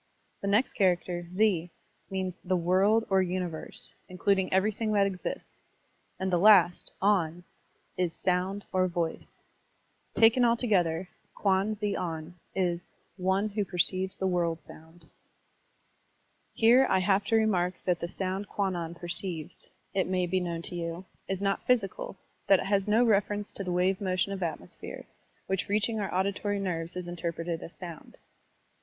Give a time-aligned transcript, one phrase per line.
[0.41, 1.69] The next char acter, ze,
[2.09, 5.59] means the "world" or "universe," including everything that exists;
[6.19, 7.43] and the last, on,
[7.97, 9.43] is "sotmd" or "voice."
[10.15, 12.81] Taken altogether, Kwan ze on is
[13.17, 15.03] "one who perceives the world sotmd."
[16.55, 20.63] Here I have to remark that the scmnd Kwan non perceives, it may be known
[20.63, 24.41] to you, is not physical, that it' has no reference to the wave motion of
[24.41, 25.05] atmosphere,
[25.45, 26.59] which reaching owe audi Digitized by Google 1 62 SERMONS OF A BUDDHIST ABBOT tory
[26.59, 28.17] nerves is interpreted as sound.